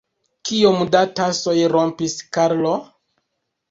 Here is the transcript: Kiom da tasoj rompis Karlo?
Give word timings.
Kiom 0.49 0.81
da 0.95 1.03
tasoj 1.21 1.55
rompis 1.77 2.19
Karlo? 2.35 2.77